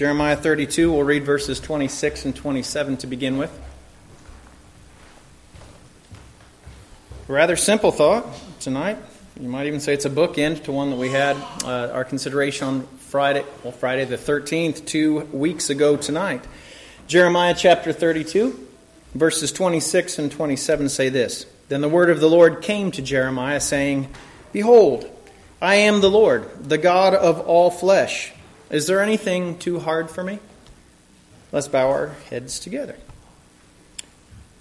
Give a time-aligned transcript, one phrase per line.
[0.00, 3.52] Jeremiah 32, we'll read verses 26 and 27 to begin with.
[7.28, 8.24] Rather simple thought
[8.60, 8.96] tonight.
[9.38, 12.66] You might even say it's a bookend to one that we had uh, our consideration
[12.66, 16.42] on Friday, well, Friday the 13th, two weeks ago tonight.
[17.06, 18.68] Jeremiah chapter 32,
[19.14, 23.60] verses 26 and 27 say this Then the word of the Lord came to Jeremiah,
[23.60, 24.08] saying,
[24.50, 25.04] Behold,
[25.60, 28.32] I am the Lord, the God of all flesh.
[28.70, 30.38] Is there anything too hard for me?
[31.50, 32.96] Let's bow our heads together.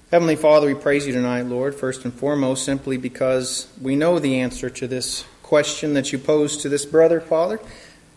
[0.09, 4.39] Heavenly Father, we praise you tonight, Lord, first and foremost, simply because we know the
[4.39, 7.59] answer to this question that you posed to this brother, Father.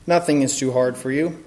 [0.06, 1.44] Nothing is too hard for you.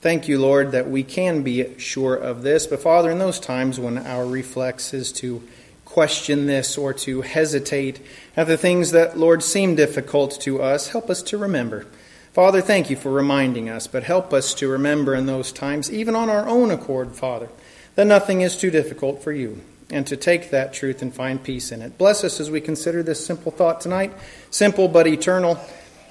[0.00, 2.68] Thank you, Lord, that we can be sure of this.
[2.68, 5.42] But, Father, in those times when our reflex is to
[5.84, 8.00] question this or to hesitate
[8.36, 11.84] at the things that, Lord, seem difficult to us, help us to remember.
[12.32, 16.14] Father, thank you for reminding us, but help us to remember in those times, even
[16.14, 17.48] on our own accord, Father,
[17.94, 21.72] that nothing is too difficult for you and to take that truth and find peace
[21.72, 21.96] in it.
[21.96, 24.12] Bless us as we consider this simple thought tonight.
[24.50, 25.58] Simple but eternal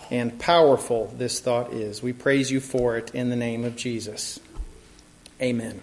[0.09, 2.01] and powerful this thought is.
[2.01, 4.39] We praise you for it in the name of Jesus.
[5.41, 5.81] Amen.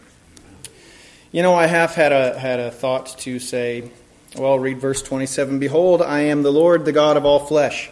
[1.31, 3.91] You know, I have had a, had a thought to say,
[4.37, 7.91] well, read verse 27 Behold, I am the Lord, the God of all flesh.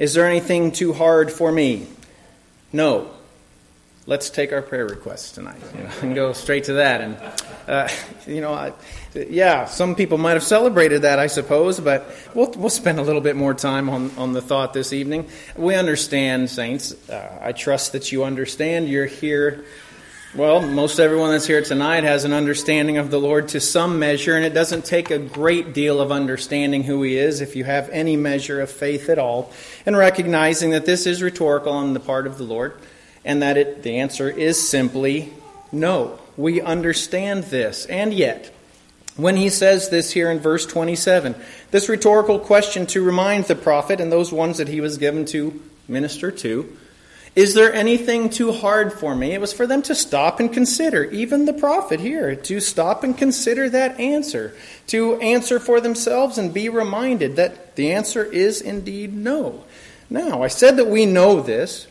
[0.00, 1.86] Is there anything too hard for me?
[2.72, 3.10] No
[4.10, 7.00] let's take our prayer requests tonight you know, and go straight to that.
[7.00, 7.16] And,
[7.68, 7.88] uh,
[8.26, 8.72] you know, I,
[9.14, 13.20] yeah, some people might have celebrated that, I suppose, but we'll, we'll spend a little
[13.20, 15.28] bit more time on, on the thought this evening.
[15.56, 17.08] We understand, Saints.
[17.08, 18.88] Uh, I trust that you understand.
[18.88, 19.64] You're here.
[20.32, 24.36] Well, most everyone that's here tonight has an understanding of the Lord to some measure,
[24.36, 27.90] and it doesn't take a great deal of understanding who He is if you have
[27.90, 29.50] any measure of faith at all,
[29.84, 32.74] and recognizing that this is rhetorical on the part of the Lord
[33.24, 35.32] and that it, the answer is simply
[35.72, 36.20] no.
[36.36, 37.84] We understand this.
[37.86, 38.54] And yet,
[39.16, 41.34] when he says this here in verse 27,
[41.72, 45.60] this rhetorical question to remind the prophet and those ones that he was given to
[45.88, 46.76] minister to,
[47.36, 49.32] is there anything too hard for me?
[49.32, 53.16] It was for them to stop and consider, even the prophet here, to stop and
[53.16, 54.54] consider that answer,
[54.88, 59.64] to answer for themselves and be reminded that the answer is indeed no.
[60.08, 61.86] Now, I said that we know this,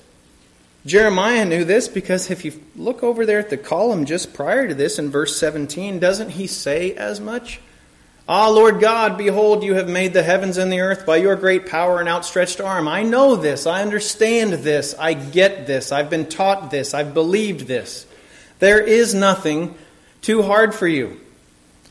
[0.85, 4.73] Jeremiah knew this because if you look over there at the column just prior to
[4.73, 7.59] this in verse 17, doesn't he say as much?
[8.31, 11.65] Ah, Lord God, behold, you have made the heavens and the earth by your great
[11.65, 12.87] power and outstretched arm.
[12.87, 13.65] I know this.
[13.65, 14.93] I understand this.
[14.99, 15.91] I get this.
[15.91, 16.93] I've been taught this.
[16.93, 18.05] I've believed this.
[18.59, 19.73] There is nothing
[20.21, 21.19] too hard for you.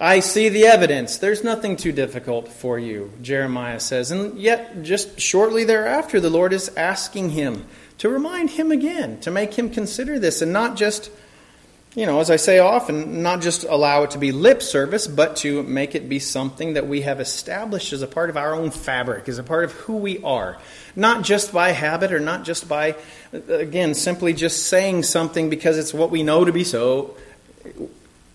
[0.00, 1.18] I see the evidence.
[1.18, 4.12] There's nothing too difficult for you, Jeremiah says.
[4.12, 7.66] And yet, just shortly thereafter, the Lord is asking him
[7.98, 11.10] to remind him again, to make him consider this and not just,
[11.98, 15.34] you know, as I say often, not just allow it to be lip service, but
[15.38, 18.70] to make it be something that we have established as a part of our own
[18.70, 20.58] fabric, as a part of who we are.
[20.94, 22.94] Not just by habit or not just by,
[23.32, 27.16] again, simply just saying something because it's what we know to be so.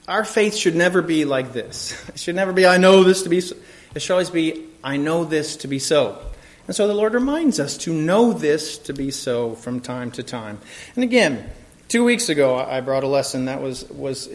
[0.09, 1.93] Our faith should never be like this.
[2.09, 3.55] It should never be, I know this to be so.
[3.95, 6.19] It should always be, I know this to be so.
[6.67, 10.23] And so the Lord reminds us to know this to be so from time to
[10.23, 10.59] time.
[10.95, 11.49] And again,
[11.87, 14.29] two weeks ago I brought a lesson that was, was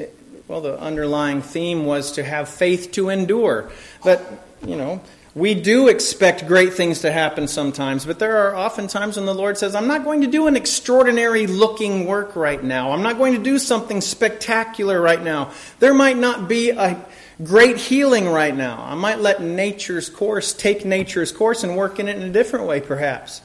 [0.48, 3.70] well, the underlying theme was to have faith to endure.
[4.03, 4.25] But,
[4.66, 5.03] you know,
[5.34, 9.34] we do expect great things to happen sometimes, but there are often times when the
[9.34, 12.92] Lord says, I'm not going to do an extraordinary looking work right now.
[12.92, 15.53] I'm not going to do something spectacular right now.
[15.78, 17.04] There might not be a
[17.44, 18.82] great healing right now.
[18.82, 22.66] I might let nature's course take nature's course and work in it in a different
[22.66, 23.42] way, perhaps.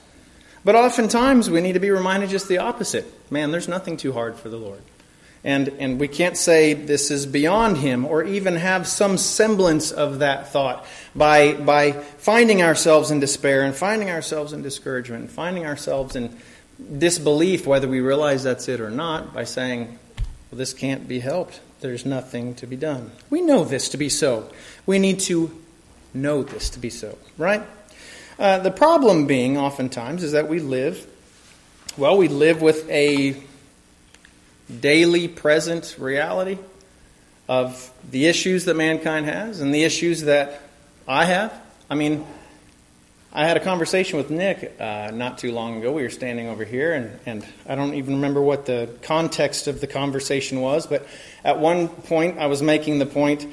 [0.66, 3.06] But oftentimes we need to be reminded just the opposite.
[3.34, 4.82] Man, there's nothing too hard for the Lord.
[5.44, 10.20] And, and we can't say this is beyond him or even have some semblance of
[10.20, 15.66] that thought by, by finding ourselves in despair and finding ourselves in discouragement and finding
[15.66, 16.38] ourselves in
[16.98, 20.00] disbelief, whether we realize that's it or not, by saying,
[20.50, 23.12] well, this can't be helped there's nothing to be done.
[23.30, 24.50] We know this to be so.
[24.86, 25.52] We need to
[26.14, 27.62] know this to be so, right?
[28.40, 31.06] Uh, the problem being, oftentimes, is that we live,
[31.96, 33.36] well, we live with a
[34.80, 36.58] daily present reality
[37.48, 40.62] of the issues that mankind has and the issues that
[41.08, 41.54] I have.
[41.92, 42.26] I mean,
[43.32, 45.92] I had a conversation with Nick uh, not too long ago.
[45.92, 49.80] We were standing over here, and, and I don't even remember what the context of
[49.80, 51.06] the conversation was, but
[51.44, 53.46] at one point I was making the point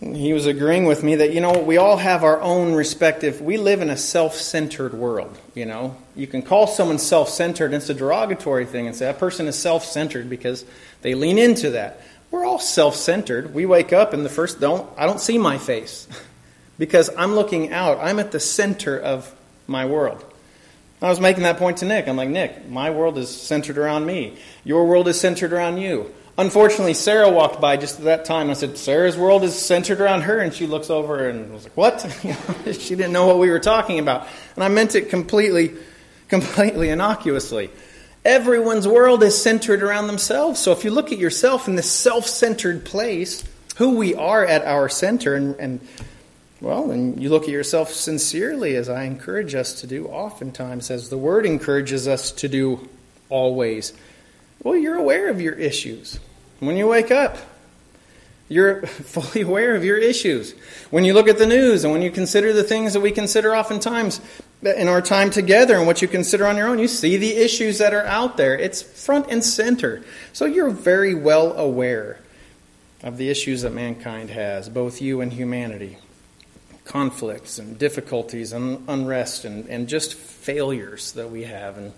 [0.00, 3.58] he was agreeing with me that, you know, we all have our own respective, we
[3.58, 5.96] live in a self centered world, you know.
[6.16, 9.58] You can call someone self centered, it's a derogatory thing, and say that person is
[9.58, 10.64] self centered because
[11.02, 12.00] they lean into that.
[12.30, 13.52] We're all self centered.
[13.52, 16.08] We wake up and the first, don't, I don't see my face
[16.78, 17.98] because I'm looking out.
[18.00, 19.34] I'm at the center of
[19.66, 20.24] my world.
[21.02, 22.08] I was making that point to Nick.
[22.08, 24.36] I'm like, Nick, my world is centered around me.
[24.64, 26.14] Your world is centered around you.
[26.40, 28.48] Unfortunately, Sarah walked by just at that time.
[28.48, 30.38] I said, Sarah's world is centered around her.
[30.38, 32.00] And she looks over and was like, What?
[32.64, 34.26] she didn't know what we were talking about.
[34.54, 35.74] And I meant it completely,
[36.28, 37.68] completely innocuously.
[38.24, 40.58] Everyone's world is centered around themselves.
[40.60, 43.44] So if you look at yourself in this self centered place,
[43.76, 45.80] who we are at our center, and, and
[46.62, 51.10] well, and you look at yourself sincerely, as I encourage us to do oftentimes, as
[51.10, 52.88] the Word encourages us to do
[53.28, 53.92] always.
[54.62, 56.18] Well, you're aware of your issues.
[56.60, 57.36] When you wake up,
[58.48, 60.52] you're fully aware of your issues.
[60.90, 63.56] When you look at the news and when you consider the things that we consider
[63.56, 64.20] oftentimes
[64.62, 67.78] in our time together and what you consider on your own, you see the issues
[67.78, 68.56] that are out there.
[68.56, 70.02] It's front and center.
[70.32, 72.20] So you're very well aware
[73.02, 75.96] of the issues that mankind has, both you and humanity
[76.90, 81.78] conflicts and difficulties and unrest and, and just failures that we have.
[81.78, 81.92] And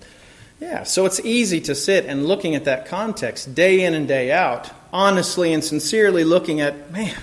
[0.62, 4.31] yeah, so it's easy to sit and looking at that context day in and day
[4.31, 7.17] out, honestly and sincerely looking at, man,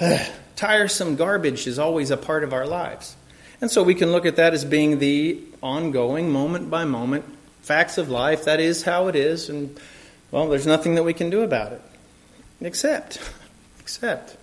[0.00, 0.18] uh,
[0.56, 3.14] tiresome garbage is always a part of our lives.
[3.60, 7.24] And so we can look at that as being the ongoing, moment by moment
[7.62, 8.44] facts of life.
[8.44, 9.48] That is how it is.
[9.48, 9.78] And,
[10.32, 11.82] well, there's nothing that we can do about it.
[12.60, 13.20] Except,
[13.78, 14.36] except,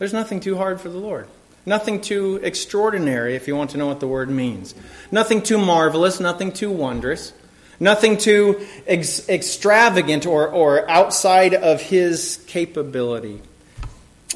[0.00, 1.28] there's nothing too hard for the Lord.
[1.64, 4.74] Nothing too extraordinary, if you want to know what the word means.
[5.12, 7.32] Nothing too marvelous, nothing too wondrous,
[7.78, 13.40] nothing too ex- extravagant or, or outside of his capability.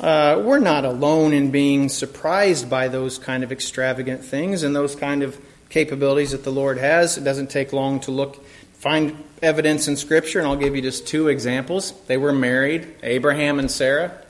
[0.01, 4.95] Uh, we're not alone in being surprised by those kind of extravagant things and those
[4.95, 7.19] kind of capabilities that the Lord has.
[7.19, 8.45] It doesn't take long to look,
[8.75, 11.93] find evidence in Scripture, and I'll give you just two examples.
[12.07, 14.23] They were married, Abraham and Sarah.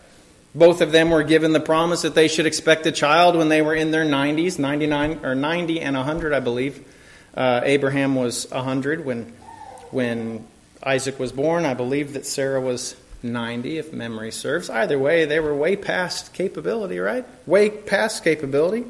[0.57, 3.61] Both of them were given the promise that they should expect a child when they
[3.61, 6.83] were in their 90s, 99 or 90 and 100, I believe.
[7.35, 9.35] Uh, Abraham was 100 when
[9.91, 10.47] when
[10.83, 11.67] Isaac was born.
[11.67, 14.71] I believe that Sarah was 90, if memory serves.
[14.71, 17.27] Either way, they were way past capability, right?
[17.47, 18.87] Way past capability.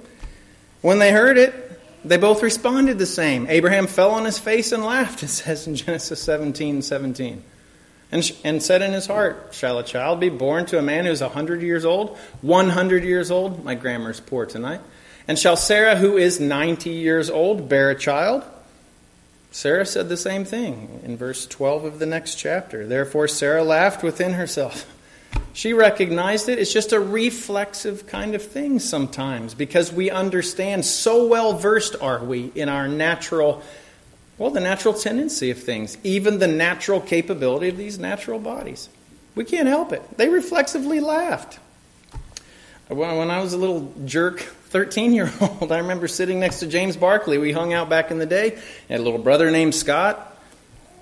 [0.83, 1.53] When they heard it,
[2.05, 3.49] they both responded the same.
[3.49, 7.43] Abraham fell on his face and laughed, it says in Genesis 17 17
[8.13, 11.11] and, and said in his heart, Shall a child be born to a man who
[11.11, 12.17] is a 100 years old?
[12.43, 13.65] 100 years old?
[13.65, 14.81] My grammar's poor tonight.
[15.29, 18.45] And shall Sarah, who is 90 years old, bear a child?
[19.51, 22.87] Sarah said the same thing in verse 12 of the next chapter.
[22.87, 24.93] Therefore, Sarah laughed within herself.
[25.53, 26.59] She recognized it.
[26.59, 32.23] It's just a reflexive kind of thing sometimes because we understand so well versed are
[32.23, 33.63] we in our natural
[34.39, 38.89] well, the natural tendency of things, even the natural capability of these natural bodies.
[39.35, 40.03] We can't help it.
[40.17, 41.59] They reflexively laughed.
[42.89, 46.97] When I was a little jerk 13 year old, I remember sitting next to James
[46.97, 47.39] Barkley.
[47.39, 48.57] We hung out back in the day.
[48.89, 50.35] I had a little brother named Scott.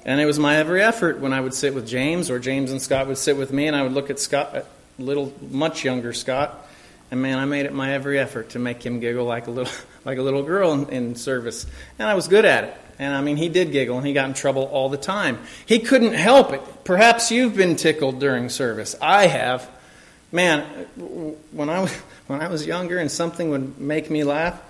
[0.07, 2.81] And it was my every effort when I would sit with James, or James and
[2.81, 4.67] Scott would sit with me, and I would look at Scott, a
[4.99, 6.69] little, much younger Scott,
[7.11, 9.73] and man, I made it my every effort to make him giggle like a little,
[10.05, 11.65] like a little girl in, in service,
[11.99, 12.77] and I was good at it.
[12.99, 15.39] And I mean, he did giggle and he got in trouble all the time.
[15.67, 16.61] He couldn't help it.
[16.85, 18.95] Perhaps you've been tickled during service.
[19.01, 19.69] I have.
[20.31, 20.63] Man,
[21.53, 21.95] when I, was,
[22.27, 24.61] when I was younger and something would make me laugh,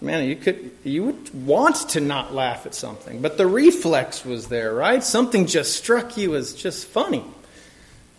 [0.00, 4.48] man, you could you would want to not laugh at something, but the reflex was
[4.48, 5.02] there, right?
[5.02, 7.24] Something just struck you as just funny.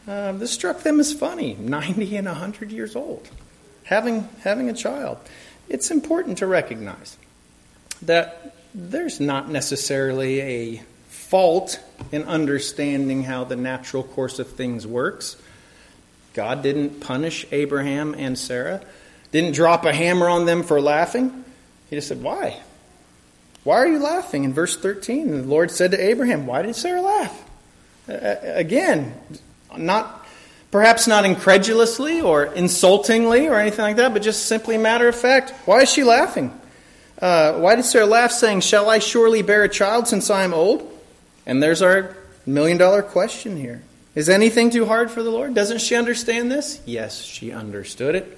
[0.07, 1.53] Uh, this struck them as funny.
[1.59, 3.27] Ninety and hundred years old,
[3.83, 5.17] having having a child.
[5.69, 7.17] It's important to recognize
[8.03, 11.79] that there's not necessarily a fault
[12.11, 15.35] in understanding how the natural course of things works.
[16.33, 18.81] God didn't punish Abraham and Sarah,
[19.31, 21.43] didn't drop a hammer on them for laughing.
[21.89, 22.61] He just said, Why?
[23.63, 24.43] Why are you laughing?
[24.45, 27.43] In verse 13, the Lord said to Abraham, Why did Sarah laugh?
[28.07, 29.13] again,
[29.75, 30.25] not
[30.71, 35.51] perhaps not incredulously or insultingly or anything like that, but just simply matter of fact.
[35.65, 36.57] Why is she laughing?
[37.19, 40.53] Uh, why did Sarah laugh, saying, Shall I surely bear a child since I am
[40.53, 40.91] old?
[41.45, 43.81] And there's our million dollar question here.
[44.15, 45.53] Is anything too hard for the Lord?
[45.53, 46.81] Doesn't she understand this?
[46.85, 48.37] Yes, she understood it.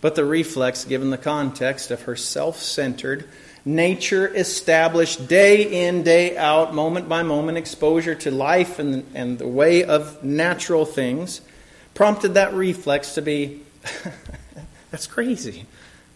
[0.00, 3.28] But the reflex, given the context of her self centered,
[3.64, 9.46] nature established, day in, day out, moment by moment exposure to life and, and the
[9.46, 11.40] way of natural things,
[11.94, 13.62] prompted that reflex to be
[14.90, 15.66] that's crazy.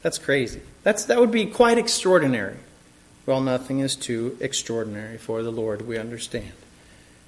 [0.07, 0.61] That's crazy.
[0.85, 2.59] That's, that would be quite extraordinary.
[3.27, 6.53] Well, nothing is too extraordinary for the Lord, we understand.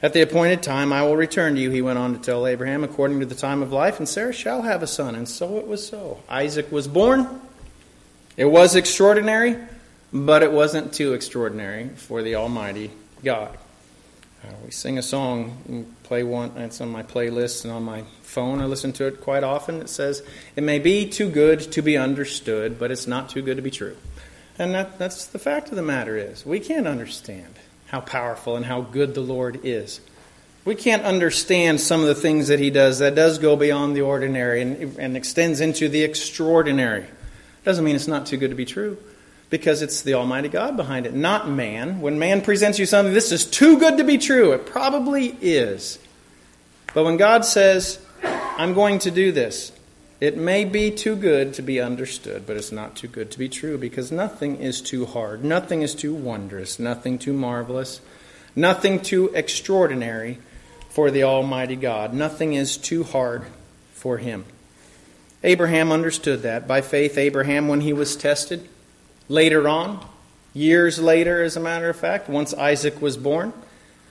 [0.00, 2.84] At the appointed time, I will return to you, he went on to tell Abraham,
[2.84, 5.16] according to the time of life, and Sarah shall have a son.
[5.16, 6.22] And so it was so.
[6.28, 7.40] Isaac was born.
[8.36, 9.56] It was extraordinary,
[10.12, 12.92] but it wasn't too extraordinary for the Almighty
[13.24, 13.57] God.
[14.44, 18.60] Uh, we sing a song, play one, it's on my playlist and on my phone.
[18.60, 19.80] I listen to it quite often.
[19.80, 20.22] It says,
[20.54, 23.70] It may be too good to be understood, but it's not too good to be
[23.70, 23.96] true.
[24.56, 28.66] And that, that's the fact of the matter is, we can't understand how powerful and
[28.66, 30.00] how good the Lord is.
[30.64, 34.02] We can't understand some of the things that He does that does go beyond the
[34.02, 37.06] ordinary and, and extends into the extraordinary.
[37.64, 38.98] Doesn't mean it's not too good to be true,
[39.50, 42.00] because it's the Almighty God behind it, not man.
[42.00, 45.98] When man presents you something, this is too good to be true, it probably is.
[46.94, 49.72] But when God says, I'm going to do this,
[50.20, 53.48] it may be too good to be understood, but it's not too good to be
[53.48, 58.00] true because nothing is too hard, nothing is too wondrous, nothing too marvelous,
[58.56, 60.38] nothing too extraordinary
[60.98, 62.12] for the Almighty God.
[62.12, 63.44] Nothing is too hard
[63.92, 64.44] for Him.
[65.44, 66.66] Abraham understood that.
[66.66, 68.68] By faith, Abraham, when he was tested,
[69.28, 70.04] later on,
[70.54, 73.52] years later, as a matter of fact, once Isaac was born,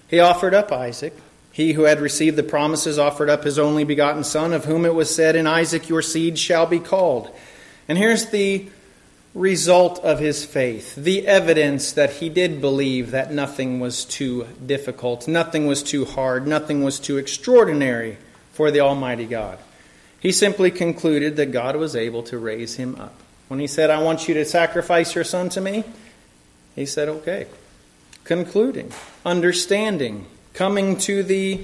[0.10, 1.14] he offered up Isaac
[1.58, 4.94] he who had received the promises offered up his only begotten Son, of whom it
[4.94, 7.32] was said, In Isaac your seed shall be called.
[7.88, 8.68] And here's the
[9.34, 15.28] result of his faith the evidence that he did believe that nothing was too difficult,
[15.28, 18.20] nothing was too hard, nothing was too extraordinary
[18.52, 19.58] for the Almighty God.
[20.20, 23.20] He simply concluded that God was able to raise him up.
[23.48, 25.84] When he said, I want you to sacrifice your son to me,
[26.76, 27.48] he said, Okay.
[28.24, 28.92] Concluding,
[29.26, 31.62] understanding, coming to the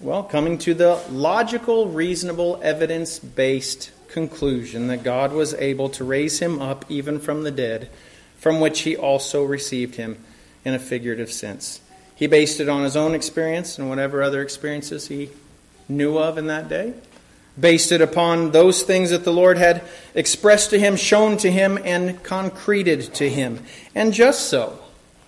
[0.00, 6.40] well, coming to the logical, reasonable, evidence based conclusion that God was able to raise
[6.40, 7.88] him up even from the dead,
[8.36, 10.18] from which he also received him
[10.64, 11.80] in a figurative sense.
[12.16, 15.30] He based it on his own experience and whatever other experiences he
[15.88, 16.94] knew of in that day,
[17.58, 19.82] based it upon those things that the Lord had
[20.14, 23.60] expressed to him, shown to him, and concreted to him.
[23.94, 24.78] And just so,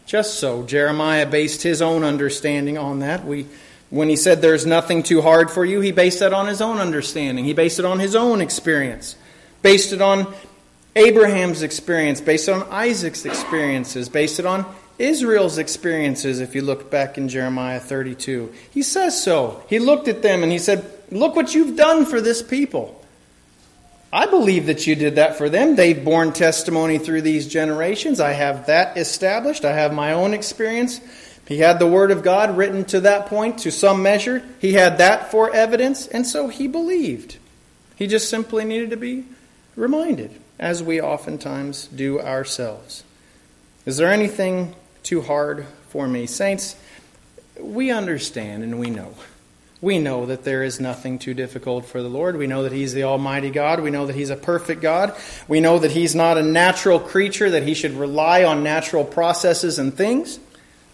[0.07, 3.25] just so, Jeremiah based his own understanding on that.
[3.25, 3.47] We,
[3.91, 6.79] when he said there's nothing too hard for you, he based that on his own
[6.79, 7.45] understanding.
[7.45, 9.17] He based it on his own experience,
[9.63, 10.33] based it on
[10.97, 14.65] Abraham's experience, based on Isaac's experiences, based it on
[14.99, 18.53] Israel's experiences, if you look back in Jeremiah 32.
[18.71, 19.63] He says so.
[19.69, 23.01] He looked at them and he said, Look what you've done for this people.
[24.13, 25.75] I believe that you did that for them.
[25.75, 28.21] They've borne testimony through these generations.
[28.21, 29.65] I have that established.
[29.65, 31.01] I have my own experience.
[31.49, 34.43] He had the Word of God written to that point to some measure.
[34.61, 37.39] He had that for evidence, and so he believed.
[37.97, 39.25] He just simply needed to be
[39.75, 43.03] reminded, as we oftentimes do ourselves.
[43.85, 46.27] Is there anything too hard for me?
[46.27, 46.77] Saints,
[47.61, 49.15] we understand and we know
[49.85, 52.37] we know that there is nothing too difficult for the Lord.
[52.37, 53.81] We know that He's the Almighty God.
[53.81, 55.15] We know that He's a perfect God.
[55.47, 59.79] We know that He's not a natural creature, that He should rely on natural processes
[59.79, 60.41] and things.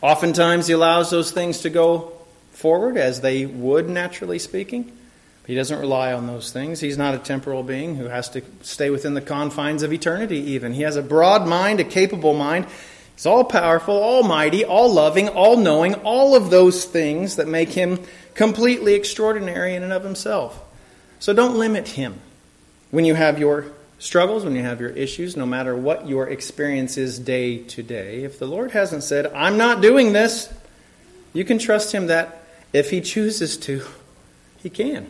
[0.02, 2.12] Oftentimes, He allows those things to go
[2.50, 4.90] forward as they would, naturally speaking.
[5.46, 6.80] He doesn't rely on those things.
[6.80, 10.74] He's not a temporal being who has to stay within the confines of eternity, even.
[10.74, 12.66] He has a broad mind, a capable mind.
[13.14, 17.98] He's all powerful, almighty, all loving, all knowing, all of those things that make him
[18.40, 20.58] completely extraordinary in and of himself.
[21.18, 22.18] So don't limit him
[22.90, 23.66] when you have your
[23.98, 28.24] struggles, when you have your issues, no matter what your experience is day to day.
[28.24, 30.50] If the Lord hasn't said, I'm not doing this,
[31.34, 32.42] you can trust him that
[32.72, 33.82] if he chooses to,
[34.56, 35.08] he can.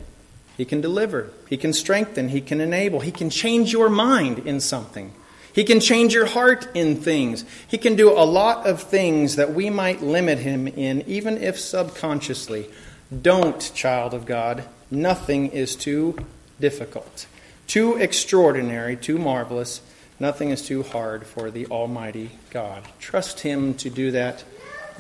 [0.57, 4.59] He can deliver, he can strengthen, he can enable, he can change your mind in
[4.59, 5.13] something.
[5.53, 7.45] He can change your heart in things.
[7.69, 11.61] He can do a lot of things that we might limit him in, even if
[11.61, 12.69] subconsciously.
[13.11, 14.65] Don't, child of God.
[14.91, 16.17] Nothing is too
[16.61, 17.27] difficult,
[17.67, 19.81] too extraordinary, too marvelous.
[20.19, 22.85] Nothing is too hard for the Almighty God.
[22.99, 24.45] Trust Him to do that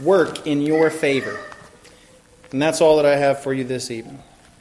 [0.00, 1.38] work in your favor.
[2.52, 4.22] And that's all that I have for you this evening.